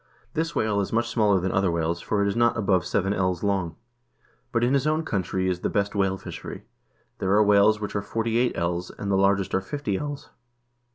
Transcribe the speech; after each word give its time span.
This 0.33 0.55
whale 0.55 0.81
is 0.81 0.91
much 0.91 1.07
smaller 1.09 1.39
than 1.39 1.51
other 1.51 1.69
whales, 1.69 2.01
for 2.01 2.23
it 2.23 2.27
is 2.27 2.35
not 2.35 2.57
above 2.57 2.87
seven 2.87 3.13
ells 3.13 3.41
3 3.41 3.47
long. 3.49 3.75
But 4.51 4.63
in 4.63 4.73
his 4.73 4.87
own 4.87 5.05
country 5.05 5.47
is 5.47 5.59
the 5.59 5.69
best 5.69 5.93
whale 5.93 6.17
fishery; 6.17 6.63
there 7.19 7.33
are 7.35 7.43
whales 7.43 7.79
which 7.79 7.95
are 7.95 8.01
forty 8.01 8.39
eight 8.39 8.53
ells, 8.57 8.89
and 8.89 9.11
the 9.11 9.15
largest 9.15 9.53
are 9.53 9.61
fifty 9.61 9.97
ells. 9.97 10.31